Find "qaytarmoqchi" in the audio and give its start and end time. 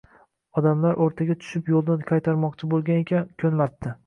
2.13-2.71